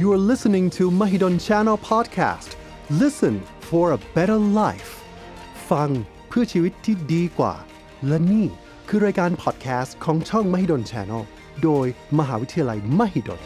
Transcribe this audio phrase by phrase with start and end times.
[0.00, 2.56] You are listening to Mahidol Channel Podcast.
[2.88, 3.34] Listen
[3.68, 4.90] for a better life.
[5.70, 5.90] ฟัง
[6.28, 7.54] เพื่อชีวิตที่ดีกว่า
[8.06, 8.46] และนี่
[8.88, 11.22] คือรายการพอดแคสต์ของช่อง Mahidol Channel
[11.62, 11.86] โดย
[12.18, 13.40] มหาวิทยาลัย Mahidol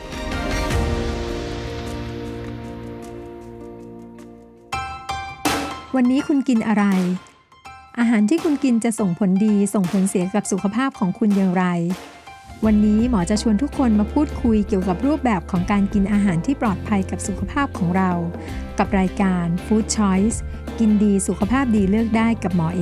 [5.96, 6.84] วันนี้คุณกินอะไร
[7.98, 11.66] อาหารที่คุณกินจะส่งผลดีส่งผลเสียกับสุขภาพของคุณอย่างไร
[12.64, 18.10] วันนี้หมอจะชวนทุกคนมาพูดคุยเกี่ยวกับรูปแบบของการกินอาหารที่ปลอดภัยกับสุขภาพของเรา
[18.78, 20.36] กับรายการ Food Choice
[20.78, 22.80] กินดีสุขภาพดีเลือกได้กับหมอเอ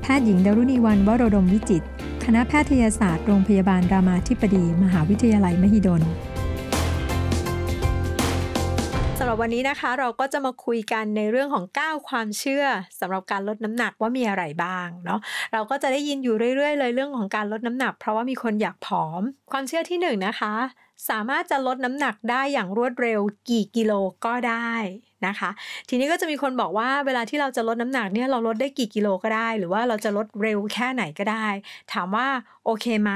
[0.00, 1.82] แพทย์หญิงดารุณีวันวโรดมวิจิต
[2.24, 6.02] คณะแพทยศาสตร์โรงพยาบาลรามาธิบดี มหาวิทยาลัยมหิดล
[9.30, 12.64] หรับวันนี้นะคะเราก็จะมาคุยกันในเรื่องของ 9 ความเชื่อ
[13.00, 15.20] สำหรับการลดน้ำหนักว่ามีอะไรบ้างเนาะ
[15.52, 20.54] เราก็จะได้ยินอยู่เรื่อยๆ เลยเรื่องของการลดน้ำหนัก เพราะว่ามีคนอยากผอม ความเชื่อที่1นงนะคะ
[21.08, 23.92] สามารถจะลดน้ำหนักได้อย่างรวดเร็วกี่กิโล
[24.24, 24.72] ก็ได้
[25.26, 25.50] นะคะ
[25.88, 31.46] ทีนี้ก็จะมีคนบอกว่าเวลาที่เราจะลดน้ำหนักเนี่ยเราลดได้กี่กิโลก็ได้ หรือว่าเราจะลดเร็วแค่ไหนก็ได้
[31.92, 32.28] ถามว่า
[32.64, 33.12] โอเคไหม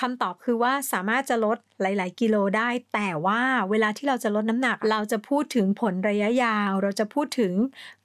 [0.00, 7.52] คำตอบคือว่าสามารถจะลดหลาย ๆ กิโลได้ แต่ว่าเวลาที่เราจะลดน้ำหนัก เราจะพูดถึงผลระยะยาว เราจะพูดถึง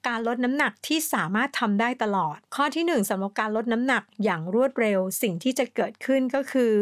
[0.08, 6.72] การลดน้ำหนักที่สามารถทำได้ตลอด ข้อที่ 1สำหรับการลดน้ำหนักอย่างรวดเร็ว สิ่งที่จะเกิดขึ้นก็คือ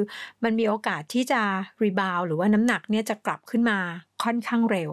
[0.43, 1.41] มันมีโอกาสที่จะ
[1.83, 3.79] รีบาวหรือว่าน้ำหนักเนี่ยจะกลับขึ้นมา
[4.23, 4.93] ค่อนข้างเร็ว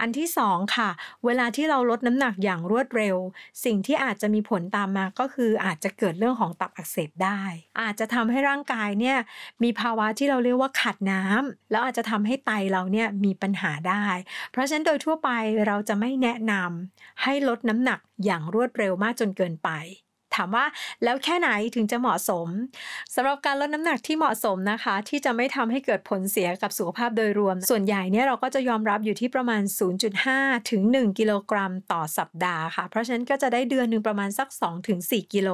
[0.00, 0.90] อันที่สองค่ะ
[1.24, 3.16] เวลาที่เราลดน้ำหนักอย่างรวดเร็ว
[3.64, 7.42] สิ่งที่อาจจะมีผลตามมาก็คืออาจจะเกิดเรื่องของตับอักเสบได้
[7.80, 9.18] อาจจะทำให้ร่างกายเนี่ย
[9.62, 14.06] มีภาวะที่เราเรียกว่าขาดน้ำแล้วอาจจะทำให้ไตเราเนี่ยมีปัญหาได้
[14.50, 15.30] เพราะฉะนั้นโดยทั่วไป
[15.66, 19.70] เราจะไม่แนะนำให้ลดน้ำหนักอย่างรวดเร็วมากจนเกินไป
[20.38, 20.64] ถามว่า
[21.04, 22.48] แล้วแค่ไหนถึงจะเหมาะสม
[23.14, 29.62] สำหรับการลดน้ำหนักที่เหมาะสมนะคะ ที่จะไม่ทำให้เกิดผลเสียกับสุขภาพโดยรวม ส่วนใหญ่เนี่ยเราก็จะยอมรับอยู่ที่ประมาณ
[30.16, 35.50] 0.5 ถึง 1 กิโลกรัมต่อสัปดาห์ค่ะ เพราะฉะนั้นก็จะได้เดือนหนึ่งประมาณสัก2ถึง4กิโล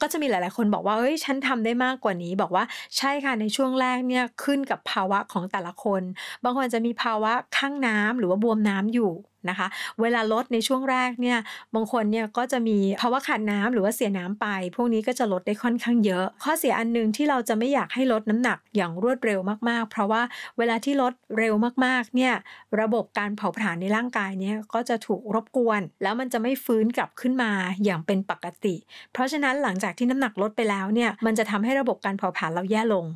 [0.00, 2.64] ก็จะมีหลาย ๆ คนบอกว่าเอ้ยฉันทำได้มากกว่านี้ บอกว่า
[2.96, 6.02] ใช่ค่ะในช่วงแรกเนี่ยขึ้นกับภาวะของแต่ละคน
[6.44, 9.12] บางคนจะมีภาวะข้างน้ำหรือว่าบวมน้ำอยู่
[9.48, 9.66] นะคะ
[10.00, 11.38] เวลาลดในช่วงแรกเนี่ย
[11.74, 14.46] บางคนเนี่ยก็จะมีภาวะขาดน้ำหรือว่าเสียน้ำไป
[14.76, 20.22] พวกนี้ก็จะลดได้ค่อนข้างเยอะ ข้อเสียอันหนึ่งที่เราจะไม่อยากให้ลดน้ำหนักอย่างรวดเร็วมากๆ เพราะว่า
[20.58, 22.34] เวลาที่ลดเร็วมากๆเนี่ย
[22.80, 27.50] ระบบการเผาผลาญในร่างกายเนี่ยก็จะถูกรบกวน แล้วมันจะไม่ฟื้นกลับขึ้นมา
[27.84, 28.74] อย่างเป็นปกติ
[29.12, 33.06] เพราะฉะนั้นหลังจากที่น้ำหนักลดไปแล้วเนี่ยมันจะทำให้ระบบการเผาผลาญเราแย่ลง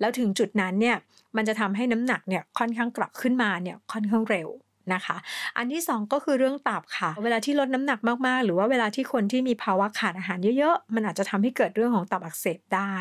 [0.00, 0.96] แล้วถึงจุดนั้นเนี่ย
[1.36, 4.48] มันจะทำให้น้ำหนักเนี่ยค่อนข้างกลับขึ้นมาเนี่ยค่อนข้างเร็ว
[4.94, 5.16] นะคะ
[5.56, 12.96] อันที่ 2 ก็คือเรื่องตับค่ะ เวลาที่ลดน้ำหนักมากๆ หรือว่าเวลาที่คนที่มีภาวะขาดอาหารเยอะๆ มันอาจจะทำให้เกิดเรื่องของตับอักเสบได้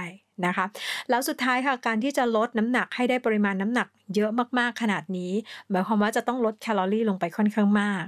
[0.45, 0.65] นะคะ
[1.09, 5.31] แล้วสุดท้ายค่ะการที่จะลดน้ำหนักให้ได้ปริมาณน้ำหนักเยอะมากๆขนาดนี้
[5.69, 8.01] หมายความว่าจะต้องลดแคลอรี่ลงไปค่อนข้างมาก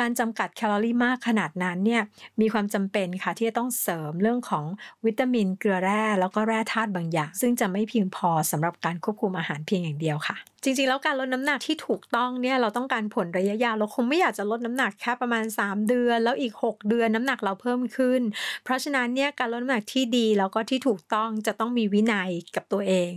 [0.00, 2.02] การจำกัดแคลอรี่มากขนาดนั้นเนี่ย
[2.40, 4.64] มีความจำเป็นค่ะที่จะต้องเสริมเรื่องของ
[5.06, 18.20] วิตามินเกลือแร่ แล้วก็แร่ธาตุบางอย่าง ซึ่งจะไม่เพียงพอสำหรับการควบคุมอาหารเพียงอย่างเดียวค่ะ จริงๆ แล้วการลดน้ำหนักที่ถูกต้องเนี่ยเราต้องการผลระยะยาวเราคงไม่อยากจะลดน้ำหนักแค่ประมาณ 3 เดือน แล้วอีก 6 เดือนน้ำหนักเราเพิ่มขึ้น
[18.64, 23.12] เพราะฉะนั้นเนี่ยการลดน้ำหนักที่ดีแล้วก็ที่ถูกต้องจะต้องมีวินัยกับตัวเอง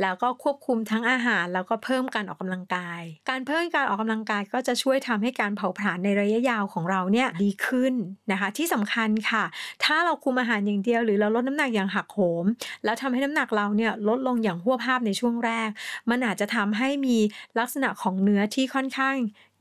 [0.00, 7.94] แล้วก็ควบคุมทั้งอาหารแล้วก็เพิ่มการออกกำลังกาย การเพิ่มการออกกำลังกายก็จะช่วยทำให้การเผาผลาญในระยะยาวของเราเนี่ยดีขึ้น
[8.32, 9.44] นะคะ ที่สำคัญค่ะ
[9.84, 12.44] ถ้าเราคุมอาหารอย่างเดียว หรือเราลดน้ำหนักอย่างหักโหม
[12.84, 15.68] แล้วทำให้น้ำหนักเราเนี่ยลดลงอย่างหัวภาพในช่วงแรก
[16.10, 17.16] มันอาจจะทำให้มี
[17.58, 19.16] ลักษณะของเนื้อที่ค่อนข้าง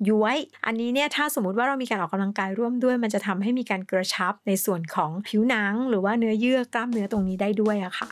[0.09, 8.07] ย้วย อันนี้เนี่ยถ้าสมมติว่าเรามีการออกกำลังกายร่วมด้วย มันจะทำให้มีการกระชับในส่วนของผิวหนัง หรือว่าเนื้อเยื่อกล้ามเนื้อตรงนี้ได้ด้วยอะค่ะ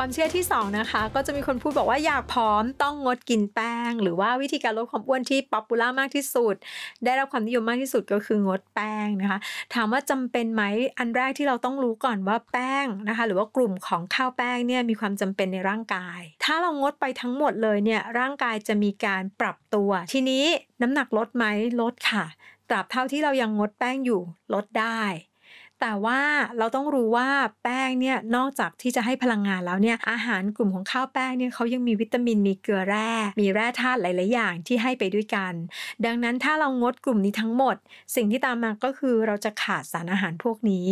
[0.00, 6.54] ความเชื่อที่ 2 นะคะ ก็จะมีคนพูดบอกว่าอยากผอมต้องงดกินแป้ง หรือว่าวิธีการลดความอ้วนที่ป๊อปปูล่ามากที่สุด
[7.04, 9.38] ได้รับความนิยมมากที่สุดก็คืองดแป้งนะคะ
[9.74, 10.62] ถามว่าจำเป็นไหม
[10.98, 20.44] อันแรกที่เราต้องรู้ก่อนว่าแป้งนะคะ หรือว่ากลุ่มของข้าวแป้งเนี่ยมีความจำเป็นในร่างกาย ถ้าเรางดไปทั้งหมดเลยเนี่ยร่างกายจะมีการปรับตัว ทีนี้
[20.82, 21.44] น้ำหนักลดไหม
[21.80, 22.24] ลดค่ะ
[22.68, 24.20] ตราบเท่าที่เรายังงดแป้งอยู่
[24.54, 25.02] ลดได้
[25.80, 26.20] แต่ว่า
[26.58, 27.28] เราต้องรู้ว่า
[27.62, 35.52] แป้งเนี่ยนอกจากที่จะให้พลังงานแล้วเนี่ยอาหารกลุ่มของข้าวแป้งเนี่ยเขายังมีวิตามินมีเกลือแร่ มีแร่ธาตุหลาย ๆ อย่างที่ให้ไปด้วยกัน
[36.06, 37.76] ดังนั้นถ้าเรางดกลุ่มนี้ทั้งหมด
[38.14, 40.86] สิ่งที่ตามมาก็คือเราจะขาดสารอาหารพวกนี้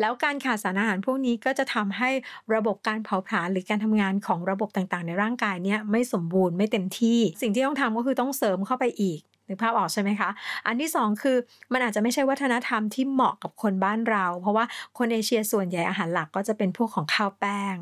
[0.00, 2.10] แล้วการขาดสารอาหารพวกนี้ก็จะทำให้
[2.54, 9.20] ระบบการเผาผลาญหรือการทำงานของระบบต่าง ๆ ในร่างกายเนี่ยไม่สมบูรณ์ไม่เต็มที่ สิ่งที่ต้องทำก็คือต้องเสริมเข้าไปอีก
[9.52, 10.30] นึกภาพออกใช่ไหมคะ
[10.66, 11.36] อันที่ 2 คือ
[11.72, 14.64] มันอาจจะไม่ใช่วัฒนธรรมที่เหมาะกับคนบ้านเรา เพราะว่า
[14.98, 17.76] คนเอเชียส่วนใหญ่อาหารหลักก็จะเป็นพวกของข้าวแป้ง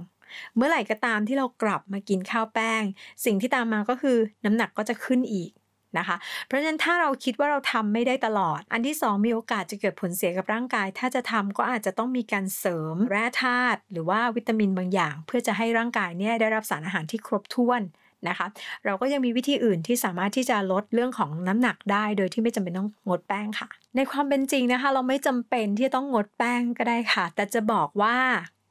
[0.57, 2.83] เมื่อไหร่ก็ตามที่เรากลับมากินข้าวแป้ง
[3.25, 5.51] สิ่งที่ตามมาก็คือน้ำหนักก็จะขึ้นอีก
[5.99, 17.83] นะคะ เพราะฉะนั้นถ้าเราคิดว่าเราทำไม่ได้ตลอด อันที่ 2 มีโอกาสจะเกิดผลเสียกับร่างกาย ถ้าจะทำก็อาจจะต้องมีการเสริมแร่ธาตุหรือว่าวิตามินบางอย่าง เพื่อจะให้ร่างกายเนี่ยได้รับสารอาหารที่ครบถ้วน
[18.29, 18.47] นะคะ
[18.85, 28.17] เราก็ยังมีวิธีอื่นที่สามารถที่จะลดเรื่องของน้ำหนักได้โดยที่ไม่จำเป็นต้องงดแป้งค่ะ ในความเป็นจริงนะคะ เราไม่จำเป็นที่ต้องงดแป้งก็ได้ค่ะ แต่จะบอกว่า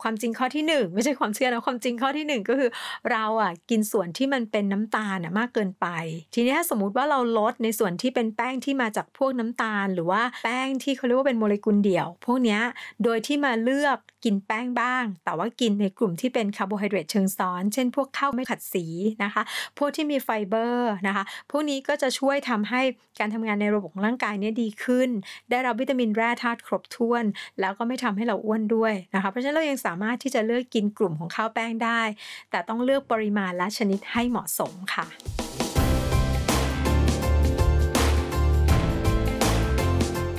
[0.04, 2.70] ความจริงข้อที่ 1 ไม่ใช่ความเชื่อนะความจริงข้อที่ 1 ก็คือ
[3.12, 5.88] เราอะกินส่วนที่มันเป็นน้ำตาลอะมากเกินไป
[6.34, 12.60] ทีนี้ถ้าสมมติว่าเราลดในส่วนที่เป็นแป้งที่มาจากพวกน้ำตาล หรือว่าแป้งที่เขาเรียกว่าเป็นโมเลกุลเดี่ยว พวกนี้
[13.04, 18.86] โดยที่มาเลือกกินแป้งบ้าง แต่ว่ากินในกลุ่มที่เป็นคาร์โบไฮเดรตเชิงซ้อน เช่น พวกข้าวไม่ขัดสี
[19.24, 19.44] นะคะ
[19.78, 22.82] พวกที่มีไฟเบอร์นะคะ พวกนี้ก็จะช่วยทำให้
[23.20, 25.10] การทำงานในระบบของร่างกายเนี่ยดีขึ้น
[25.52, 27.24] ได้รับวิตามินแร่ธาตุครบถ้วน
[27.60, 32.02] แล้วก็ไม่ทำให้เราอ้วนด้วยนะคะ เพราะฉะนั้นเรายังสามารถที่จะเลือกกินกลุ่มของข้าวแป้งได้
[32.50, 35.08] แต่ต้องเลือกปริมาณและชนิดให้เหมาะสมค่ะ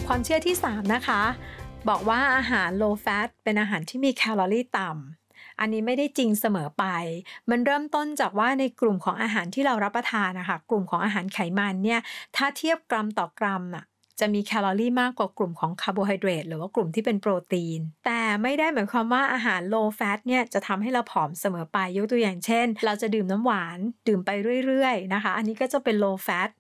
[0.07, 1.23] ความเชื่อที่ 3 นะคะ
[1.89, 6.85] บอกว่าอาหาร low fat เป็นอาหารที่มีแคลอรี่ต่ำอันนี้ไม่ได้จริงเสมอไป
[7.51, 12.01] มันเริ่มต้นจากว่าในกลุ่มของอาหารที่เรารับประทานนะคะ กลุ่มของอาหารไขมันเนี่ย
[12.37, 13.85] ถ้าเทียบกรัมต่อกรัมอะ
[14.21, 23.79] จะมีแคลอรี่มากกว่ากลุ่มของคาร์โบไฮเดรตหรือว่ากลุ่มที่เป็นโปรตีน แต่ไม่ได้หมายความว่าอาหาร low fat เนี่ยจะทำให้เราผอมเสมอไปยกตัวอย่างเช่น เราจะดื่มน้ำหวาน
[24.09, 24.31] ดื่มไป
[24.67, 26.51] เรื่อยๆนะคะ อันนี้ก็จะเป็น low fat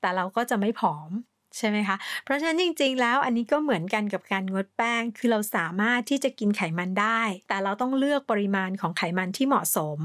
[0.00, 1.10] แต่เราก็จะไม่ผอม
[1.58, 9.98] ใช่ไหมคะ เพราะฉะนั้นจริง ๆ แล้วอันนี้ก็เหมือนกันกับการงดแป้ง คือเราสามารถที่จะกินไขมันได้ แต่เราต้องเลือกปริมาณของไขมันที่เหมาะสม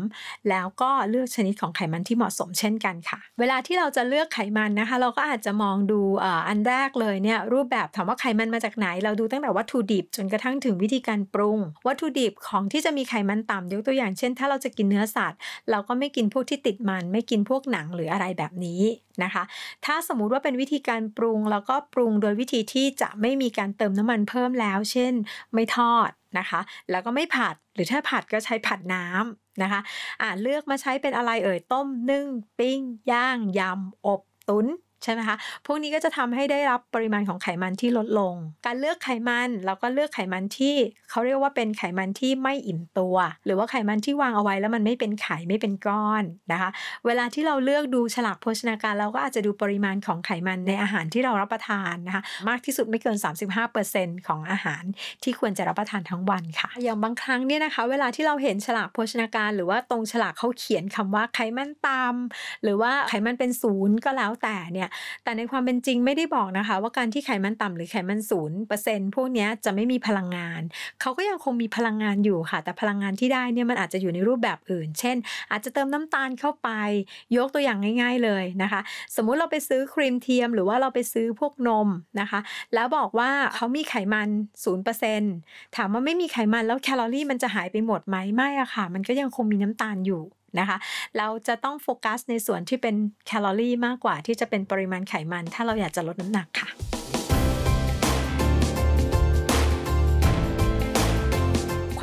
[0.49, 6.01] แล้วก็เลือกชนิดของไขมันที่เหมาะสมเช่นกันค่ะ เวลาที่เราจะเลือกไขมันนะคะ เราก็อาจจะมองดู
[6.47, 15.39] อันแรกเลยเนี่ยรูปแบบถามว่าไขมันมาจากไหน เราดูตั้งแต่วัตถุดิบจนกระทั่งถึงวิธีการปรุง วัตถุดิบของที่จะมีไขมันต่ำยกตัวอย่างเช่น ถ้าเราจะกินเนื้อสัตว์
[15.71, 18.81] เราก็ไม่กินพวกที่ติดมัน ไม่กินพวกหนังหรืออะไรแบบนี้
[19.23, 19.43] นะคะ
[19.85, 25.13] ถ้าสมมุติว่าเป็นวิธีการปรุงแล้วก็ปรุงโดยวิธีที่จะไม่มีการเติมน้ำมันเพิ่มแล้ว เช่น
[25.53, 26.09] ไม่ทอด
[26.39, 29.81] นะคะ แล้วก็ไม่ผัด หรือถ้าผัดก็ใช้ผัดน้ำนะคะ
[30.21, 32.27] อ่าเลือกมาใช้เป็นอะไรเอ่ย ต้มนึ่ง
[32.59, 32.79] ปิ้ง
[33.11, 34.67] ย่าง ยำ อบ ตุน
[35.05, 38.35] ใช่ไหมคะ พวกนี้ก็จะทำให้ได้รับปริมาณของไขมันที่ลดลง
[38.65, 40.75] การเลือกไขมันเราก็เลือกไขมันที่
[41.09, 43.15] เขาเรียกว่าเป็นไขมันที่ไม่อิ่มตัว
[43.45, 46.69] หรือว่าไขมันที่วางเอาไว้แล้วมันไม่เป็นไข่ไม่เป็นก้อนนะคะ
[47.05, 53.17] เวลาที่เราเลือกดูฉลากโภชนาการเราก็อาจจะดูปริมาณของไขมันในอาหารที่เรารับประทานนะคะ มากที่สุดไม่เกิน
[53.71, 54.83] 35%ของอาหาร
[55.23, 64.89] ที่ควรจะรับประทานทั้งวันค่ะ อย่างบางครั้งเนี่ยนะคะ เวลาที่เราเห็นฉลากโภชนาการ หรือว่าตรงฉลากเขาเขียนคำว่าไขมันต่ำหรือว่าไขมันเป็นศูนย์ก็แล้วแต่เนี่ย
[65.23, 70.61] แต่ในความเป็นจริงไม่ได้บอกนะคะ ว่าการที่ไขมันต่ำหรือไขมันศูนย์เปอร์เซ็นต์พวกนี้จะไม่มีพลังงาน
[71.01, 75.17] เขาก็ยังคงมีพลังงานอยู่ค่ะ แต่พลังงานที่ได้เนี่ยมันอาจจะอยู่ในรูปแบบอื่น เช่น
[75.51, 76.69] อาจจะเติมน้ำตาลเข้าไป
[77.37, 78.81] ยกตัวอย่างง่าย ๆเลยนะคะ
[79.15, 81.87] สมมุติเราไปซื้อครีมเทียม หรือว่าเราไปซื้อพวกนม
[82.19, 82.39] นะคะ
[82.73, 84.29] แล้วบอกว่าเขามีไขมัน
[85.01, 90.21] 0%ถามว่าไม่มีไขมันแล้วแคลอรี่มันจะหายไปหมดไหมไม่อะค่ะ มันก็ยังคงมีน้ำตาลอยู่
[90.59, 90.77] นะคะ
[91.17, 92.95] เราจะต้องโฟกัสในส่วนที่เป็น
[93.27, 96.94] แคลอรี่มากกว่าที่จะเป็นปริมาณไขมัน ถ้าเราอยากจะลดน้ำหนักค่ะ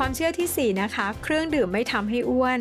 [0.05, 2.59] ความเชื่อที่ 4 นะคะ เครื่องดื่มไม่ทำให้อ้วน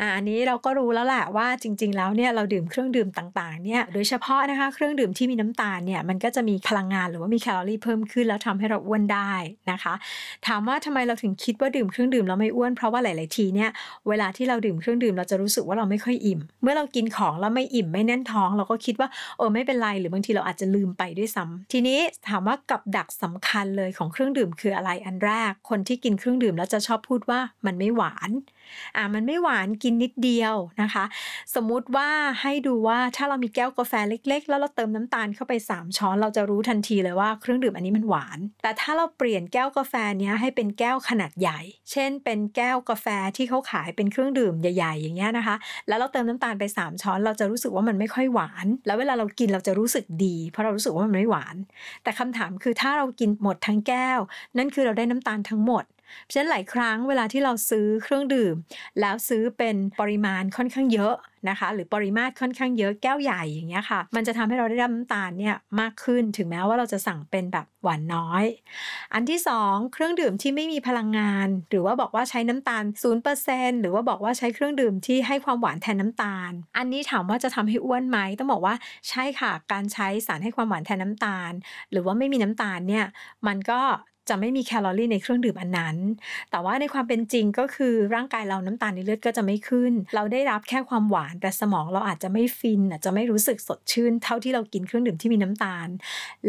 [0.00, 9.32] อ่าอันนี้เราก็รู้แล้วแหละว่าจริง ๆ แล้วเนี่ยเราดื่มเครื่องดื่มต่างๆเนี่ยโดยเฉพาะนะคะเครื่องดื่มที่มีน้ำตาลเนี่ยมันก็จะมีพลังงานหรือว่ามีแคลอรี่เพิ่มขึ้นแล้วทำให้เราอ้วนได้
[9.70, 9.94] นะคะ
[10.46, 13.70] ถามว่าทำไมเราถึงคิดว่าดื่มเครื่องดื่มแล้วไม่อ้วนเพราะว่าหลาย ๆ ทีเนี่ย
[14.08, 28.30] เวลาที่เราดื่มเครื่องดื่มเราจะรู้สึกว่าเราไม่ค่อยอิ่ม เมื่อเรากินของแล้วไม่อิ่มไม่แน่นท้อง เราก็คิดว่าเออไม่เป็นไรหรือบางทีเราอาจจะลืมไปด้วยซ้ำทีนี้ถามว่ากับดักสำคัญเลยของเครื่องดื่มคืออะไรอันแรก คนที่กินเครื่องดื่มแล้วจะชอบพูดว่ามันไม่หวาน
[28.96, 31.04] อ่ามันไม่หวานกินนิดเดียวนะคะ
[31.54, 32.08] สมมุติว่า
[32.42, 43.06] ให้ดูว่าถ้าเรามีแก้วกาแฟเล็ก ๆ แล้วเราเติมน้ำตาลเข้าไป 3 ช้อน เราจะรู้ทันทีเลยว่าเครื่องดื่มอันนี้มันหวาน แต่ถ้าเราเปลี่ยนแก้วกาแฟเนี้ยให้เป็นแก้วขนาดใหญ่ เช่น เป็นแก้วกาแฟ
[43.36, 45.56] ที่เขาขายเป็นเครื่องดื่มใหญ่ๆ อย่างเงี้ยนะคะ
[45.88, 51.56] แล้วเราเติมน้ำตาลไป 3 ช้อน เราจะรู้สึกว่ามันไม่ค่อยหวาน แล้วเวลาเรากินเราจะรู้สึกดี เพราะเรารู้สึกว่ามันไม่หวาน
[52.02, 54.18] แต่คำถามคือถ้าเรากินหมดทั้งแก้ว
[54.58, 55.84] นั่นคือเราได้น้ำตาลทั้งหมด
[56.22, 58.54] เพราะฉะนั้นหลายครั้งเวลาที่เราซื้อเครื่องดื่ม
[59.00, 61.14] แล้วซื้อเป็นปริมาณค่อนข้างเยอะ
[61.50, 68.44] นะคะ หรือปริมาตรค่อนข้างเยอะแก้วใหญ่อย่างเงี้ยค่ะ มันจะทำให้เราได้รับน้ำตาลเนี่ยมากขึ้นถึงแม้ว่าเราจะสั่งเป็นแบบหวานน้อย
[69.14, 72.84] อันที่ 2 เครื่องดื่มที่ไม่มีพลังงาน หรือว่าบอกว่าใช้น้ำตาล
[73.32, 78.74] 0%หรือว่าบอกว่าใช้เครื่องดื่มที่ให้ความหวานแทนน้ำตาล อันนี้ถามว่าจะทำให้อ้วนไหมต้องบอกว่า
[79.08, 81.52] ใช่ค่ะการใช้สารให้ความหวานแทนน้ำตาล
[81.90, 83.06] หรือว่าไม่มีน้ำตาลเนี่ย
[83.46, 83.80] มันก็
[84.30, 85.96] จะไม่มีแคลอรี่ในเครื่องดื่มอันนั้น
[86.50, 95.88] แต่ว่าในความเป็นจริงก็คือร่างกายเราน้ำตาลในเลือดก็จะไม่ขึ้น เราได้รับแค่ความหวาน แต่สมองเราอาจจะไม่ฟินอาจจะไม่รู้สึกสดชื่น เท่าที่เรากินเครื่องดื่มที่มีน้ำตาล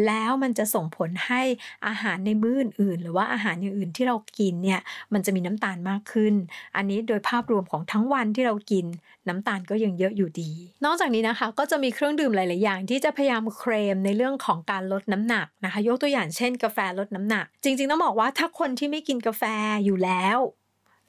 [0.05, 1.41] แล้วมันจะส่งผลให้
[1.87, 4.79] อาหารในมื้ออื่น หรือว่าอาหารอย่างอื่นที่เรากินเนี่ย
[5.13, 6.33] มันจะมีน้ำตาลมากขึ้น
[6.75, 8.85] อันนี้โดยภาพรวมของทั้งวันที่เรากิน
[9.27, 10.51] น้ำตาลก็ยังเยอะอยู่ดี
[10.85, 19.43] นอกจากนี้นะคะก็จะมีเครื่องดื่มหลาย ๆ อย่าง ที่จะพยายามเคลมในเรื่องของการลดน้ำหนักนะคะ ยกตัวอย่างเช่น กาแฟลดน้ำหนัก จจริงๆต้องบอกว่าถ้าคนที่ไม่กินกาแฟ
[19.85, 20.39] อยู่แล้ว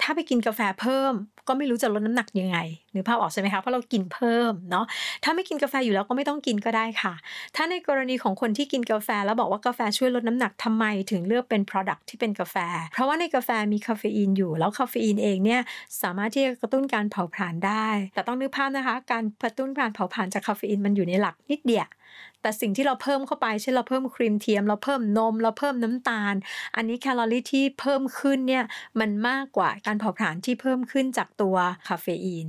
[0.03, 1.15] ถ้าไปกินกาแฟเพิ่ม
[1.49, 2.59] ก็ไม่รู้จะลดน้ำหนักยังไง
[2.95, 4.85] นึกภาพออกใช่ไหมคะเพราะเรากินเพิ่มเนาะ
[5.25, 7.15] ถ้าไม่กินกาแฟอยู่แล้วก็ไม่ต้องกินก็ได้ค่ะ
[7.57, 12.57] ถ้าในกรณีของคนที่กินกาแฟแล้วบอกว่ากาแฟช่วยลดน้ำหนักทำไมถึงเลือกเป็น product ที่เป็นกาแฟ
[12.93, 15.61] เพราะว่าในกาแฟมีคาเฟอีนอยู่ แล้วคาเฟอีนเองเนี่ย
[16.03, 21.89] สามารถที่จะกระตุ้นการเผาผลาญได้ แต่ต้องนึกภาพนะคะ การกระตุ้นการเผาผลาญจากคาเฟอีนมันอยู่ในหลักนิดเดียว
[22.43, 26.35] แต่สิ่งที่เราเพิ่มเข้าไปเช่นเราเพิ่มครีมเทียม เราเพิ่มนม เราเพิ่มน้ำตาล
[26.77, 28.65] อันนี้แคลอรี่ที่เพิ่มขึ้นเนี่ย
[29.01, 32.49] มันมากกว่าการเผาผลาญที่เพิ่มขึ้นจากตัวคาเฟอีน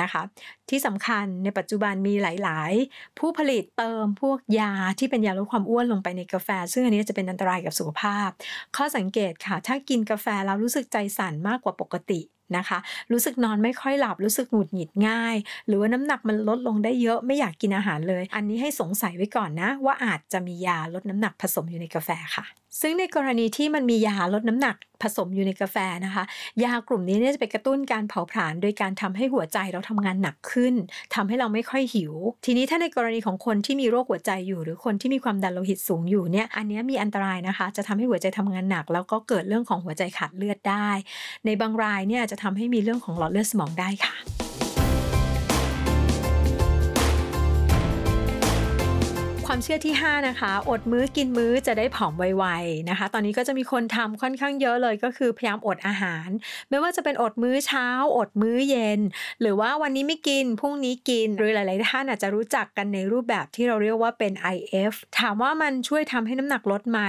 [0.00, 0.22] นะคะ
[0.70, 8.28] ที่สำคัญในปัจจุบันมีหลาย ๆ ผู้ผลิตเติมพวกยาที่เป็นยาลดความอ้วนลงไปในกาแฟ ซึ่งอันนี้จะเป็นอันตรายกับสุขภาพ
[8.76, 12.20] ข้อสังเกตค่ะ ถ้ากินกาแฟแล้วรู้สึกใจสั่นมากกว่าปกติ
[12.58, 12.78] นะคะ
[13.12, 25.76] รู้สึกนอนไม่ค่อยหลับ รู้สึกหงุดหงิดง่าย หรือว่าน้ำหนักมันลดลงได้เยอะไม่อยากกินอาหารเลย อันนี้ให้สงสัยไว้ก่อนนะ ว่าอาจจะมียาลดน้ำหนักผสมอยู่ในกาแฟค่ะ ซึ่งในกรณีที่มันมียาลดน้ำหนักผสมอยู่ในกาแฟ
[26.06, 26.24] นะคะ
[26.64, 30.74] ยากลุ่มนี้เนี่ยจะไปกระตุ้นการเผาผลาญโดยการทำให้หัวใจเราทำงานหนักขึ้น
[31.14, 32.12] ทำให้เราไม่ค่อยหิว
[32.44, 40.88] ทีนี้ถ้าในกรณีของคนที่มีโรคหัวใจอยู่ หรือคนที่มีความดันโลหิตสูงอยู่เนี่ยอันนี้มีอันตรายนะคะ จะทำให้หัวใจทำงานหนัก แล้วก็เกิดเรื่องของหัวใจขาดเลือดได้
[41.46, 44.41] ในบางรายเนี่ยจะทำให้มีเรื่องของหลอดเลือดสมองได้ค่ะ
[49.54, 56.28] ความเชื่อที่ 5 นะคะ อดมื้อกินมื้อจะได้ผอมไวๆนะคะ ตอนนี้ก็จะมีคนทำค่อนข้างเยอะเลยก็คือพยายามอดอาหาร
[56.70, 59.00] ไม่ว่าจะเป็นอดมื้อเช้า อดมื้อเย็น
[59.40, 67.00] หรือว่าวันนี้ไม่กินพรุ่งนี้กิน หรือหลาย ๆ ท่านอาจจะรู้จักกันในรูปแบบที่เราเรียกว่าเป็น IF ถามว่ามันช่วยทำให้น้ำหนักลดไหม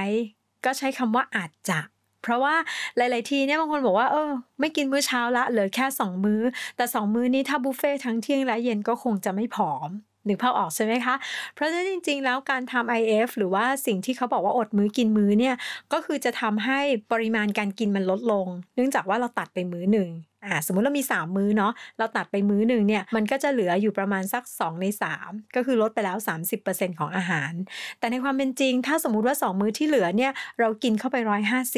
[0.65, 1.79] ก็ใช้คำว่าอาจจะ
[2.23, 2.55] เพราะว่า
[2.97, 6.41] หลาย ๆ ทีเนี่ยบางคนบอกว่าเออไม่กินมื้อเช้าละเหลือแค่ 2 มื้อ
[6.77, 9.91] แต่ 2 มื้อนี้ถ้าบุฟเฟ่ทั้งเที่ยงและเย็นก็คงจะไม่ผอม
[10.27, 11.15] นึกภาพออกใช่ไหมคะ
[11.53, 15.55] เพราะฉะนั้นจริง ๆ แล้วการทำ IF หรือว่าสิ่งที่เขาบอกว่าอดมื้อกินมื้อเนี่ย
[15.93, 16.79] ก็คือจะทำให้
[17.11, 20.09] ปริมาณการกินมันลดลง เนื่องจากว่าเราตัดไปมื้อหนึ่ง
[20.45, 24.85] อ่าสมมุติเรามี 3 มื้อเนาะเราตัดไปมื้อหนึ่งเนี่ยมันก็จะเหลืออยู่ประมาณสัก 2 ใน
[25.19, 26.17] 3 ก็คือลดไปแล้ว
[26.59, 27.51] 30%ของอาหาร
[27.99, 31.17] แต่ในความเป็นจริง ถ้าสมมุติว่า 2 มื้อที่เหลือเนี่ยเรากินเข้าไป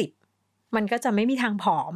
[0.06, 1.94] 150 มันก็จะไม่มีทางผอม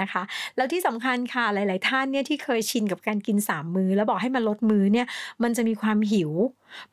[0.00, 0.22] นะคะ
[0.56, 5.06] แล้วที่สำคัญค่ะหลาย ๆ ท่านเนี่ยที่เคยชินกับการกิน 3 มื้อแล้วบอกให้มาลดมื้อเนี่ย
[5.42, 6.32] มันจะมีความหิว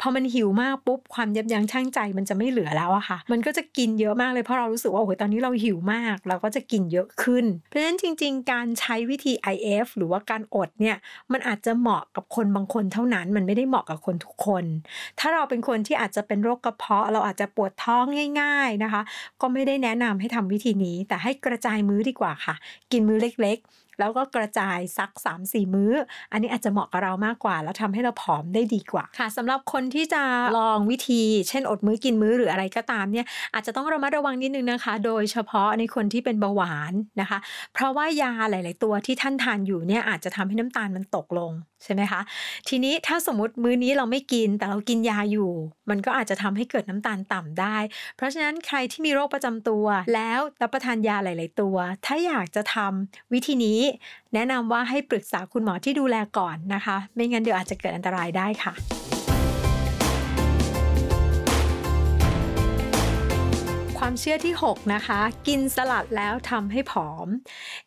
[0.01, 10.95] พอมันหิวมากปุ๊บความยับยั้งชั่งใจมันจะไม่เหลือแล้วอะค่ะ มันก็จะกินเยอะมากเลยเพราะเรารู้สึกว่าโอ้โหตอนนี้เราหิวมาก เราก็จะกินเยอะขึ้น เพราะฉะนั้นจริง ๆ การใช้วิธี IF หรือว่าการอดเนี่ย
[11.31, 14.65] มันอาจจะเหมาะกับคนบางคนเท่านั้น มันไม่ได้เหมาะกับคนทุกคน
[15.19, 18.05] ถ้าเราเป็นคนที่อาจจะเป็นโรคกระเพาะ เราอาจจะปวดท้อง
[18.41, 19.01] ง่าย ๆนะคะ
[19.41, 22.55] ก็ไม่ได้แนะนำให้ทำวิธีนี้ แต่ให้กระจายมื้อดีกว่าค่ะ
[22.91, 25.11] กินมื้อเล็กๆแล้วก็กระจายสัก
[25.41, 25.91] 3-4 มื้อ
[26.31, 30.23] อันนี้อาจจะเหมาะกับเรามากกว่า แล้วทำให้เราผอมได้ดีกว่าค่ะสำหรับคนที่จะ
[30.57, 37.39] ลองวิธี เช่น อดมื้อกินมื้อหรืออะไรก็ตามเนี่ยอาจจะต้องระมัดระวังนิดนึงนะคะ โดยเฉพาะในคนที่เป็นเบาหวานนะคะ
[37.73, 41.51] เพราะว่ายาหลาย ๆ ตัวที่ท่านทานอยู่เนี่ยอาจจะทำให้น้ำตาลมันตกลง
[41.83, 42.21] ใช่ไหมคะ
[42.69, 45.51] ทีนี้ถ้าสมมติมื้อนี้เราไม่กินแต่เรากินยาอยู่
[45.89, 47.77] มันก็อาจจะทำให้เกิดน้ำตาลต่ำได้
[48.17, 51.75] เพราะฉะนั้นใครที่มีโรคประจำตัว แล้วรับประทานยาหลาย ๆ ตัว
[52.05, 53.79] ถ้าอยากจะทำวิธีนี้
[54.33, 58.73] แนะนำว่าให้ปรึกษาคุณหมอที่ดูแลก่อนนะคะ ไม่งั้นเดี๋ยวอาจจะเกิดอันตรายได้ค่ะ
[64.05, 67.27] ความเชื่อที่ 6 นะคะ กินสลัดแล้วทำให้ผอม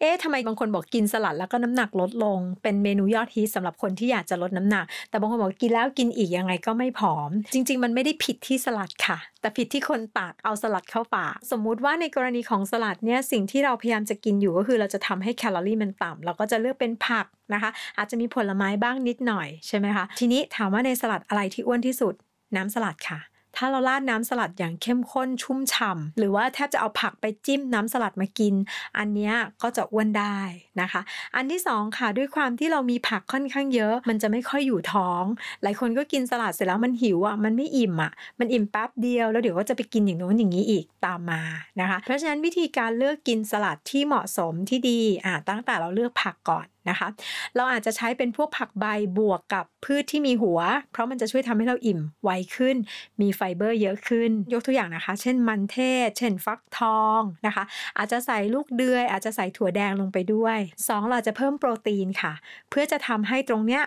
[0.00, 22.14] เอ๊ะทำไมบางคนบอกกินสลัดแล้วก็น้ำหนักลดลง เป็นเมนูยอดฮิตสำหรับคนที่อยากจะลดน้ำหนัก แต่บางคนบอกกินแล้วกินอีกยังไงก็ไม่ผอม จริง ๆ มันไม่ได้ผิดที่สลัดค่ะ แต่ผิดที่คนตักเอาสลัดเข้าปากสมมุติว่าในกรณีของสลัดเนี่ยสิ่งที่เราพยายามจะกินอยู่ก็คือเราจะทำให้แคลอรี่มันต่ำเราก็จะเลือกเป็นผักนะคะ อาจจะมีผลไม้บ้างนิดหน่อยใช่ไหมคะทีนี้ถามว่าในสลัดอะไรที่อ้วนที่สุด
[22.56, 23.20] น้ำสลัดค่ะ
[23.56, 28.54] ถ้าเราราดน้ำสลัดอย่างเข้มข้นชุ่มฉ่าหรือว่าแทบจะเอาผักไปจิ้มน้ำสลัดมากิน
[28.98, 29.32] อันนี้
[29.62, 30.38] ก็จะอ้วนได้
[30.80, 31.00] นะคะ
[31.36, 35.25] อันที่ 2 ค่ะด้วยความที่เรามีผักค่อนข้างเยอะ มันจะไม่ค่อยอยู่ท้อง
[35.62, 41.42] หลายคนก็กินสลัดเสร็จแล้วมันหิวอะมันไม่อิ่มอะมันอิ่มแป๊บเดียวแล้วเดี๋ยวก็จะไปกินอย่างโน้นอย่างนี้อีกตามมา
[41.80, 47.08] นะคะ เพราะฉะนั้นวิธีการเลือกกินสลัดที่เหมาะสมที่ดีอ่าตั้งแต่เราเลือกผักก่อน นะคะ
[47.56, 48.86] เราอาจจะใช้เป็นพวกผักใบ
[49.18, 50.60] บวกกับพืชที่มีหัว
[50.92, 52.76] เพราะมันจะช่วยทำให้เราอิ่มไวขึ้น
[53.20, 57.64] มีไฟเบอร์เยอะขึ้น ยกตัวอย่างนะคะ เช่นมันเทศ เช่นฟักทองนะคะ
[57.98, 62.32] อาจจะใส่ลูกเดือย อาจจะใส่ถั่วแดงลงไปด้วย 2 เราจะเพิ่มโปรตีนค่ะ
[62.70, 63.82] เพื่อจะทำให้ตรงเนี้ย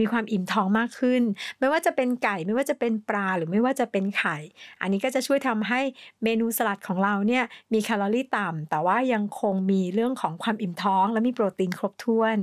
[0.00, 1.22] มีความอิ่มท้องมากขึ้น
[1.60, 4.36] ไม่ว่าจะเป็นไก่ไม่ว่าจะเป็นปลาหรือไม่ว่าจะเป็นไข่
[4.80, 5.80] อันนี้ก็จะช่วยทำให้
[6.24, 12.36] เมนูสลัดของเราเนี่ยมีแคลอรี่ต่ำแต่ว่ายังคงมีเรื่องของความอิ่มท้อง และมีโปรตีนครบถ้วน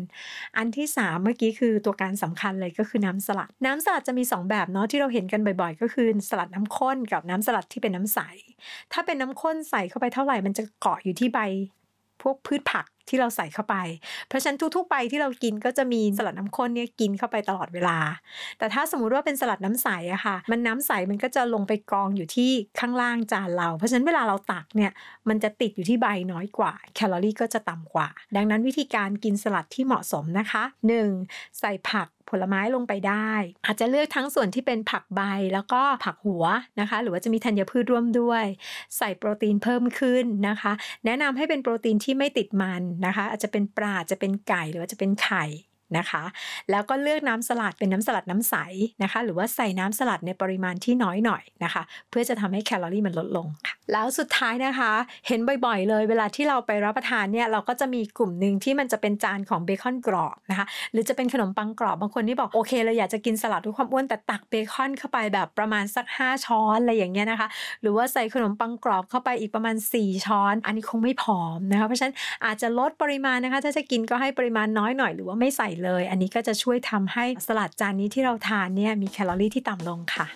[0.58, 8.20] อันที่ 3 เมื่อกี้คือตัวการสำคัญเลยก็คือน้ำสลัด น้ำสลัดจะมี 2 แบบเนาะที่เราเห็นกันบ่อยๆ ก็คือสลัดน้ำข้นกับน้ำสลัดที่เป็นน้ำใส
[8.92, 11.40] ถ้าเป็นน้ำข้นใสเข้าไปเท่าไหร่มันจะเกาะอยู่ที่ใบ
[12.26, 13.76] พวกพืชผักที่เราใส่เข้าไป
[14.28, 17.98] เพราะฉะนั้นทุกๆไปที่เรากินก็จะมีสลัดน้ำข้นเนี่ยกินเข้าไปตลอดเวลา
[18.58, 24.92] แต่ถ้าสมมุติว่าเป็นสลัดน้ำใสอะค่ะ มันน้ำใสมันก็จะลงไปกองอยู่ที่ข้างล่างจานเรา เพราะฉะนั้นเวลาเราตักเนี่ย
[25.30, 30.64] มันจะติดอยู่ที่ใบน้อยกว่า แคลอรี่ก็จะต่ำกว่า ดังนั้นวิธีการกินสลัดที่เหมาะสมนะคะ
[31.12, 31.60] 1.
[31.60, 33.32] ใส่ผัก ผลไม้ลงไปได้
[33.66, 35.22] อาจจะเลือกทั้งส่วนที่เป็นผักใบ
[35.54, 36.46] แล้วก็ผักหัว
[36.80, 38.44] นะคะ หรือว่าจะมีธัญพืชร่วมด้วย
[38.98, 40.72] ใส่โปรตีนเพิ่มขึ้นนะคะ
[41.06, 45.46] แนะนำให้เป็นโปรตีนที่ไม่ติดมันนะคะ อาจจะเป็นปลาจะเป็นไก่หรือว่าจะเป็นไข่
[45.98, 46.24] นะคะ
[46.72, 48.56] แล้วก็เลือกน้ำสลัดเป็นน้ำสลัดน้ำใส
[49.04, 54.92] นะคะ หรือว่าใส่น้ำสลัดในปริมาณที่น้อยหน่อยนะคะ เพื่อจะทำให้แคลอรี่มันลดลงค่ะ แล้วสุดท้ายนะคะ
[55.28, 67.48] เห็นบ่อยๆเลย เวลาที่เราไปรับประทานเนี่ยเราก็จะมีกลุ่มหนึ่งที่มันจะเป็นจานของเบคอนกรอบนะคะ หรือจะเป็นขนมปังกรอบบางคนที่บอกโอเคเราอยากจะกินสลัดด้วยความอ้วนแต่ตักเบคอนเข้าไปแบบประมาณสัก 5 ช้อนอะไรอย่างเงี้ยนะคะ
[67.82, 72.16] หรือว่าใส่ขนมปังกรอบเข้าไปอีกประมาณ 4 ช้อน อันนี้คงไม่พอมนะคะ เพราะฉะนั้น
[72.46, 80.28] อาจจะลดปริมาณนะคะ ถ้าจะกินก็ให้ปริมาณน้อยหน่อยหรือว่าไม่ใส่เลย อันนี้ก็จะช่วยทำให้สลัดจานนี้ที่เราทานเนี่ยมีแคลอรี่ที่ต่ำลงค่ะ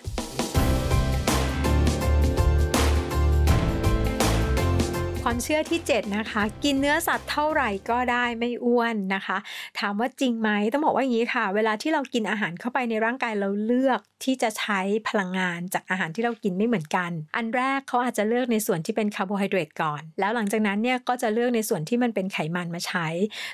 [5.22, 9.38] ความเชื่อที่ 7 นะคะ กินเนื้อสัตว์เท่าไหร่ก็ได้ไม่อ้วนนะคะ
[9.78, 23.06] ถามว่าจริงไหมต้องบอกว่าอย่างนี้ค่ะ เวลาที่เรากินอาหารเข้าไปในร่างกายเราเลือก ที่จะใช้พลังงานจากอาหารที่เรากินไม่เหมือนกัน อันแรกเขาอาจจะเลือกในส่วนที่เป็นคาร์โบไฮเดรตก่อน แล้วหลังจากนั้นเนี่ยก็จะเลือกในส่วนที่มันเป็นไขมันมาใช้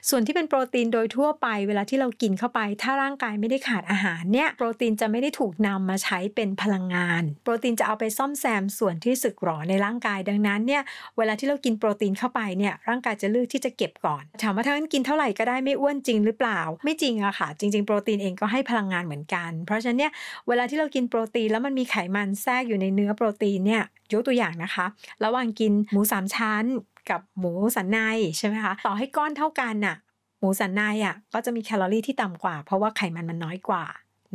[0.08, 10.82] ส่วนที่เป็นโปรตีนโดยทั่วไปเวลาที่เรากินเข้าไป ถ้าร่างกายไม่ได้ขาดอาหารเนี่ยโปรตีนจะไม่ได้ถูกนำมาใช้เป็นพลังงาน โปรตีนจะเอาไปซ่อมแซมส่วนที่สึกหรอในร่างกายดังนั้นเนี่ย
[11.17, 20.12] เวลาที่เรากินโปรตีนเข้าไปเนี่ยร่างกายจะเลือกที่จะเก็บก่อนถามว่าถ้างั้นกินเท่าไหร่ก็ได้ไม่อ้วนจริงหรือเปล่า ไม่จริงอะค่ะ จริง ๆ โปรตีนเองก็ให้พลังงานเหมือนกัน เพราะฉะนั้นเนี่ย
[20.49, 24.86] เวลาที่เรากินโปรตีนแล้วมันมีไขมันแทรกอยู่ในเนื้อโปรตีนเนี่ยยกตัวอย่างนะคะ
[25.25, 26.64] ระหว่างกินหมูสามชั้น
[27.10, 27.99] กับหมูสันใน
[28.38, 29.97] ใช่ไหมคะต่อให้ก้อนเท่ากันน่ะ
[30.38, 33.84] หมูสันในอะก็จะมีแคลอรี่ที่ต่ำกว่า เพราะว่าไขมันมันน้อยกว่า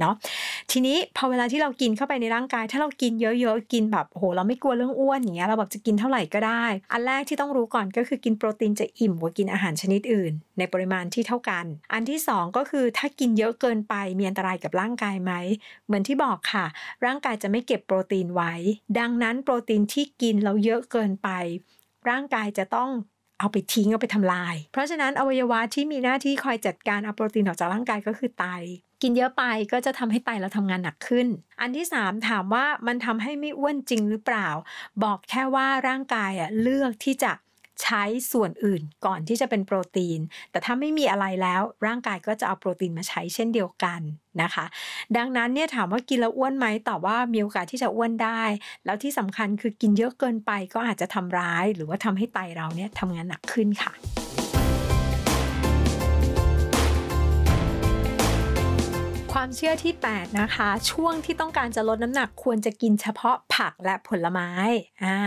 [0.02, 0.16] เนาะ
[0.72, 15.34] ทีนี้พอเวลาที่เรากินเข้าไปในร่างกาย ถ้าเรากินเยอะๆกินแบบโหเราไม่กลัวเรื่องอ้วนอย่างเงี้ยเราแบบจะกินเท่าไหร่ก็ได้ อันแรกที่ต้องรู้ก่อนก็คือกินโปรตีนจะอิ่มกว่ากินอาหารชนิดอื่น ในปริมาณที่เท่ากัน อันที่ 2 ก็คือถ้ากินเยอะเกินไปมีอันตรายกับร่างกายไหม
[15.86, 16.66] เหมือนที่บอกค่ะ
[17.06, 18.54] ร่างกายจะไม่เก็บโปรตีนไว้
[19.00, 21.30] ดังนั้นโปรตีนที่กินเราเยอะเกินไป
[22.10, 22.90] ร่างกายจะต้อง
[23.42, 28.46] เอาไปทิ้งเอาไปทำลาย เพราะฉะนั้นอวัยวะที่มีหน้าที่คอยจัดการเอาโปรตีนออกจากร่างกายก็คือไต
[29.02, 31.28] กินเยอะไปก็จะทำให้ไตเราทำงานหนักขึ้น
[31.62, 34.50] อันที่ 3 ถามว่ามันทำให้ไม่อ้วนจริงหรือเปล่า
[35.04, 37.32] บอกแค่ว่าร่างกายอะเลือกที่จะ
[37.84, 40.20] ใช้ส่วนอื่นก่อนที่จะเป็นโปรตีน
[40.52, 44.02] แต่ถ้าไม่มีอะไรแล้วร่างกายก็จะเอาโปรตีนมาใช้เช่นเดียวกัน
[44.42, 44.66] นะคะ
[45.18, 48.44] ดังนั้นเนี่ยถามว่ากินแล้วอ้วนไหมตอบว่ามีโอกาสที่จะอ้วนได้
[48.86, 53.94] แล้วที่สำคัญคือกินเยอะเกินไปก็อาจจะทำร้าย หรือว่าทำให้ไตเราเนี่ยทำงานหนักขึ้นค่ะ
[59.38, 64.50] ความเชื่อที่ 8 นะคะ ช่วงที่ต้องการจะลดน้ำหนักควรจะกินเฉพาะผักและผลไม้
[65.04, 65.18] อ่า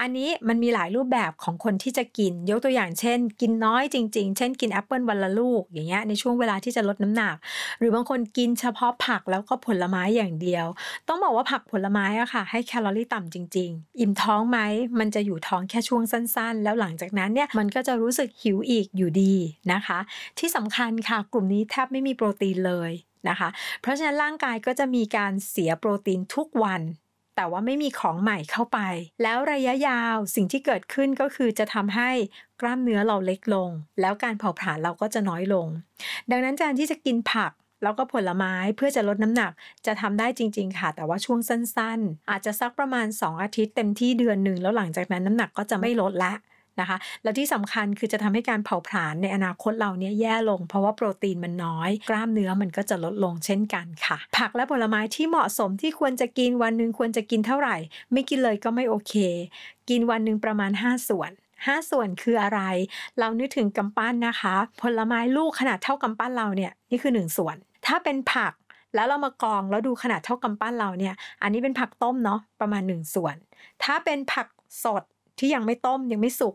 [0.00, 7.36] อันนี้มันมีหลายรูปแบบของคนที่จะกิน ยกตัวอย่างเช่น กินน้อยจริง ๆ เช่นกินแอปเปิลวันละลูกอย่างเงี้ยในช่วงเวลาที่จะลดน้ำหนัก
[7.78, 10.66] หรือบางคนกินเฉพาะผักแล้วก็ผลไม้อย่างเดียว
[11.08, 14.58] ต้องบอกว่าผักผลไม้อะค่ะ ให้แคลอรี่ต่ำจริง ๆ อิ่มท้องไหม
[14.98, 19.34] มันจะอยู่ท้องแค่ช่วงสั้น ๆ แล้วหลังจากนั้นเนี่ยมันก็จะรู้สึกหิวอีกอยู่ดี
[19.72, 19.98] นะคะ
[20.38, 22.94] ที่สำคัญค่ะกลุ่มนี้แทบไม่มีโปรตีนเลย
[23.28, 23.48] นะคะ
[23.82, 26.82] เพราะฉะนั้นร่างกายก็จะมีการเสียโปรตีนทุกวัน
[27.36, 28.78] แต่ว่าไม่มีของใหม่เข้าไป
[29.22, 32.10] แล้วระยะยาวสิ่งที่เกิดขึ้นก็คือจะทำให้
[32.60, 35.66] กล้ามเนื้อเราเล็กลง แล้วการเผาผลาญเราก็จะน้อยลง
[36.30, 39.52] ดังนั้นการที่จะกินผักแล้วก็ผลไม้เพื่อจะลดน้ำหนัก
[39.86, 46.32] จะทำได้จริง ๆ ค่ะ แต่ว่าช่วงสั้น ๆ อาจจะสักประมาณ 2 อาทิตย์เต็มที่เดือนหนึ่งแล้วหลังจากนั้นน้ำหนักก็จะไม่ลดละ
[46.80, 57.76] นะคะ แล้วที่สำคัญคือจะทำให้การเผาผลาญในอนาคตเราเนี่ยแย่ลง เพราะว่าโปรตีนมันน้อย กล้ามเนื้อมันก็จะลดลงเช่นกันค่ะ ผักและผลไม้ที่เหมาะสมที่ควรจะกินวันหนึ่งควรจะกินเท่าไหร่
[58.12, 59.14] ไม่กินเลยก็ไม่โอเค
[59.88, 62.60] กินวันหนึ่งประมาณ 5 ส่วน5 ส่วนคืออะไร
[63.18, 67.56] เรานึกถึงกำปั้นนะคะ ผลไม้ลูกขนาดเท่ากำปั้นเราเนี่ยนี่คือ 1 ส่วน
[67.86, 68.52] ถ้าเป็นผัก
[68.94, 73.36] แล้วเรามากองแล้วดูขนาดเท่ากำปั้นเราเนี่ย อันนี้เป็นผักต้มเนาะประมาณ 1 ส่วน
[73.84, 74.46] ถ้าเป็นผัก
[74.84, 75.02] สด
[75.38, 76.54] ที่ยังไม่ต้มยังไม่สุก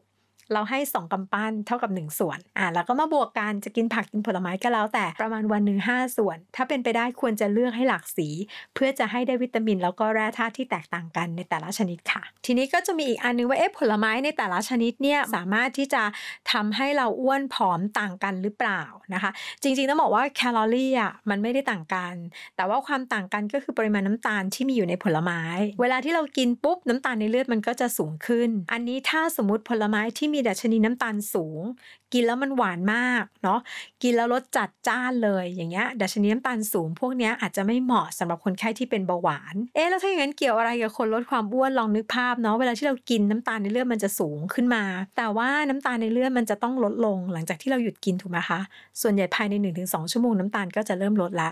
[0.53, 8.27] เราให้ 2กำปั้นเท่ากับ 1 ส่วนอ่าแล้วก็มาบวกกันจะกินผักกินผลไม้ก็แล้ว แต่ประมาณวันหนึ่ง5ส่วน ถ้าเป็นไปได้ควรจะเลือกให้หลากสี
[8.75, 16.03] เพื่อจะให้ได้วิตามิน แล้วก็แร่ธาตุที่แตกต่างกันในแต่ละชนิดค่ะ ทีนี้ก็จะมีอีกอันนึงว่าเอ๊ะผลไม้ในแต่ละชนิดเนี่ยสามารถที่จะ
[16.51, 18.81] ทำให้เราอ้วนผอมต่างกันหรือเปล่า
[19.13, 19.31] นะคะ
[19.63, 22.15] จริงๆต้องบอกว่าแคลอรี่อะมันไม่ได้ต่างกัน
[22.55, 25.41] แต่ว่าความต่างกันก็คือปริมาณน้ำตาลที่มีอยู่ในผลไม้
[25.81, 31.61] เวลาที่เรากินปุ๊บน้ำตาลในเลือดมันก็จะสูงขึ้น อันนี้ถ้าสมมติผลไม้ที่มีดัชนีน้ำตาลสูง
[32.13, 33.59] กินแล้วมันหวานมากเนาะ
[34.03, 44.83] กินแล้วรสจัดจ้านเลยอย่างเงี้ยดัชนีน้ำตาลสูงพวกเนี้ยอาจจะไม่เหมาะสำหรับคนไข้ที่เป็นเบาหวาน เอ๊ะแล้วถ้าอย่างนั้นเกี่ยวอะไรกับคนลดความอ้วนลองนึกภาพเนาะเวลาที่เรากินน้ำตาลในเลือดมันจะสูงขึ้นมา
[45.17, 48.59] แต่ว่าน้ำตาลในเลือดมันจะต้องลดลง หลังจากที่เราหยุดกินถูกไหมคะ
[49.01, 49.53] ส่วนใหญ่ภายใน
[49.85, 51.49] 1-2 ชั่วโมงน้ำตาลก็จะเริ่มลดละ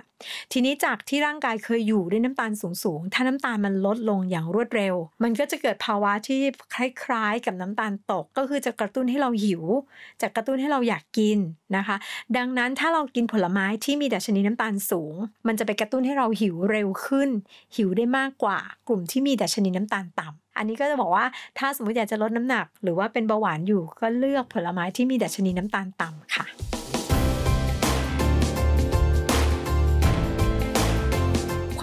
[0.54, 6.42] ทีนี้จากที่ร่างกายเคยอยู่ด้วยน้ำตาลสูงๆถ้าน้ำตาลมันลดลงอย่างรวดเร็ว มันก็จะเกิดภาวะที่
[6.76, 9.64] คล้ายๆ กับน้ำตาลตกก็คือจะกระตุ้นให้เราหิว
[10.22, 11.38] จะกระตุ้นให้เราอยากกิน
[11.78, 11.96] นะคะ
[12.38, 15.16] ดังนั้นถ้าเรากินผลไม้ที่มีดัชนีน้ำตาลสูง
[15.48, 17.30] มันจะไปกระตุ้นให้เราหิวเร็วขึ้น
[17.76, 18.58] หิวได้มากกว่า
[18.88, 21.26] กลุ่มที่มีดัชนีน้ำตาลต่ำอันนี้ก็จะบอกว่า
[21.58, 26.46] ถ้าสมมติอยากจะลดน้ำหนัก หรือว่าเป็นเบาหวานอยู่ก็เลือกผลไม้ที่มีดัชนีน้ำตาลต่ำค่ะ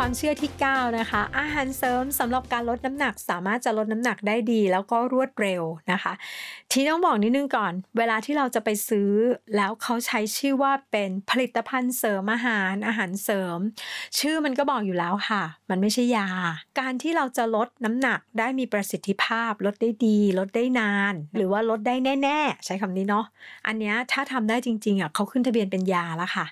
[0.01, 6.13] ความเชื่อที่ 9 นะคะ อาหารเสริมสำหรับการลดน้ำหนัก สามารถจะลดน้ำหนักได้ดี แล้วก็รวดเร็วนะคะ
[6.73, 9.11] ที่ต้องบอกนิดนึงก่อน เวลาที่เราจะไปซื้อ
[9.57, 13.59] แล้วเขาใช้ชื่อว่าเป็นผลิตภัณฑ์เสริมอาหาร อาหารเสริม
[14.19, 16.29] ชื่อมันก็บอกอยู่แล้วค่ะ มันไม่ใช่ยา
[16.81, 23.27] การที่เราจะลดน้ำหนักได้มีประสิทธิภาพ ลดได้ดี ลดได้นาน หรือว่าลดได้แน่ ๆ ใช้คำนี้เนาะ
[23.67, 26.47] อันนี้ถ้าทำได้จริงๆอะเขาขึ้นทะเบียนเป็นยาแล้วค่ะ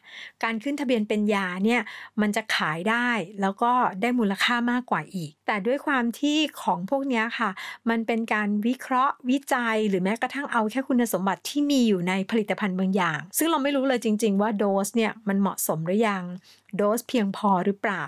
[0.45, 1.81] การขึ้นทะเบียนเป็นยาเนี่ย
[2.21, 3.09] มันจะขายได้
[3.41, 7.51] แล้วก็ได้มูลค่ามากกว่าอีก แต่ด้วยความที่ของพวกนี้ค่ะ
[7.91, 16.25] มันเป็นการวิเคราะห์วิจัย หรือแม้กระทั่งเอาแค่คุณสมบัติที่มีอยู่ในผลิตภัณฑ์บางอย่าง ซึ่งเราไม่รู้เลยจริง ๆ ว่าโดสเนี่ยมันเหมาะสมหรือยัง
[16.77, 18.07] โดสเพียงพอหรือเปล่า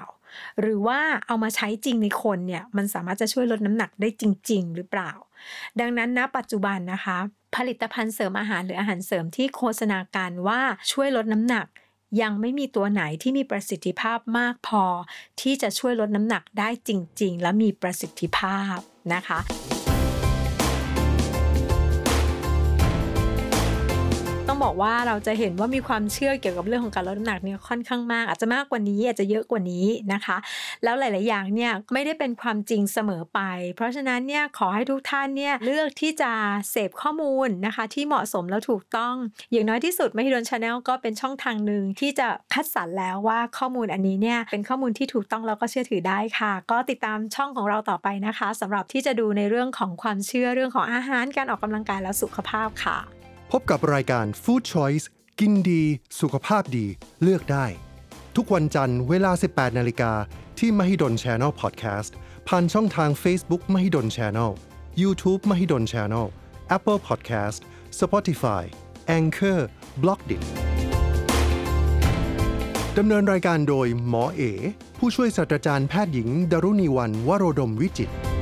[0.60, 5.12] หรือว่าเอามาใช้จริงในคนเนี่ยมันสามารถจะช่วยลดน้ำหนักได้จริง ๆ หรือเปล่า
[5.80, 7.18] ดังนั้นณปัจจุบันนะคะ
[7.56, 10.60] ผลิตภัณฑ์เสริมอาหารหรืออาหารเสริมที่โฆษณาการว่า
[10.92, 11.66] ช่วยลดน้ำหนัก
[12.20, 14.84] ยังไม่มีตัวไหนที่มีประสิทธิภาพมากพอ
[15.40, 16.90] ที่จะช่วยลดน้ำหนักได้จ
[17.22, 18.78] ริง ๆ และมีประสิทธิภาพ
[19.14, 19.73] นะคะ
[24.54, 30.36] ต้องบอกว่าเราจะเห็นว่ามีความเชื่อเกี่ยวกับเรื่องของการลดน้ำหนักเนี่ยค่อนข้างมาก อาจจะมากกว่านี้อาจจะเยอะกว่านี้นะคะ
[30.84, 33.40] แล้วหลาย ๆ อย่างเนี่ยไม่ได้เป็นความจริงเสมอไป
[33.76, 36.32] เพราะฉะนั้นเนี่ยขอให้ทุกท่านเนี่ยเลือกที่จะ
[36.70, 39.14] เสพข้อมูลนะคะ ที่เหมาะสมแล้วถูกต้อง
[39.52, 53.13] อย่างน้อยที่สุดมหิดลชาแนลก็เป็นช่องทางหนึ่งที่จะคัดสรรแล้วว่าข้อมูลอันนี้เนี่ยเป็นข้อมูลที่ถูกต้องแล้วก็เชื่อถือได้ค่ะ ก็ติดตามช่องของเราต่อไปนะคะสำหรับที่จะดูในเรื่องของความเชื่อเรื่องของอาหารการออกกำลังกายและสุขภาพค่ะ
[53.58, 55.04] พบกับรายการ Food Choice
[55.40, 55.82] กินดี
[56.20, 56.86] สุขภาพดี
[57.22, 57.66] เลือกได้
[58.36, 60.12] ทุกวันจันทร์เวลา 18 นาฬิกา
[60.58, 62.10] ที่ Mahidol Channel Podcast
[62.48, 64.50] ผ่านช่องทาง Facebook Mahidol Channel
[65.02, 66.26] YouTube Mahidol Channel
[66.76, 67.58] Apple Podcast
[68.00, 68.62] Spotify
[69.18, 69.60] Anchor
[70.02, 70.42] b l o g d i t
[72.98, 74.40] ดำเนินรายการโดยหมอเอ
[74.98, 78.33] ผู้ช่วยศาสตราจารย์แพทย์หญิงดารุณีวันวโรดมวิจิตร